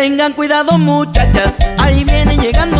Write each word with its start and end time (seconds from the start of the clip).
Tengan 0.00 0.32
cuidado 0.32 0.78
muchachas, 0.78 1.58
ahí 1.76 2.04
viene 2.04 2.38
llegando 2.38 2.79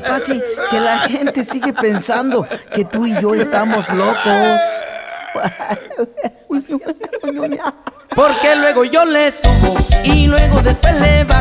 Pasi, 0.00 0.42
que 0.70 0.80
la 0.80 0.98
gente 1.00 1.44
sigue 1.44 1.72
pensando 1.72 2.46
que 2.74 2.84
tú 2.84 3.06
y 3.06 3.20
yo 3.20 3.34
estamos 3.34 3.88
locos. 3.90 4.60
Porque 8.14 8.54
luego 8.56 8.84
yo 8.84 9.04
le 9.04 9.30
subo 9.30 9.76
y 10.04 10.28
luego 10.28 10.60
después 10.60 11.00
le 11.00 11.24
bajo, 11.24 11.33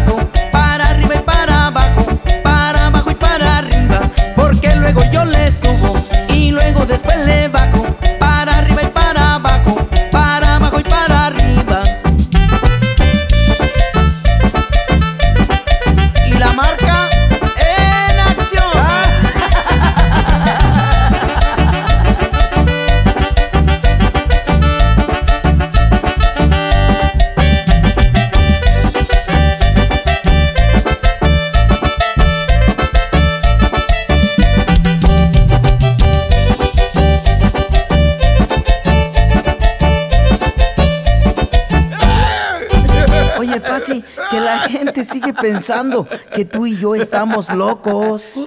Oye, 43.54 43.62
Pasi, 43.62 44.04
que 44.32 44.40
la 44.40 44.60
gente 44.68 45.04
sigue 45.04 45.32
pensando 45.34 46.08
que 46.34 46.44
tú 46.44 46.66
y 46.66 46.76
yo 46.78 46.96
estamos 46.96 47.54
locos. 47.54 48.46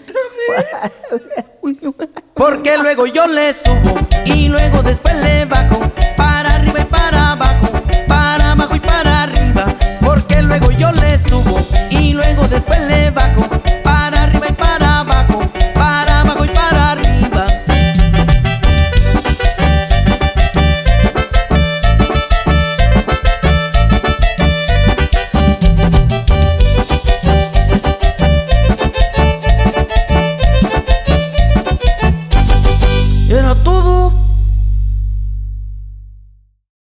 Porque 2.34 2.76
luego 2.78 3.06
yo 3.06 3.27
le 3.27 3.52
subo 3.52 3.98
y 4.24 4.48
luego 4.48 4.82
después 4.82 5.16
le 5.16 5.36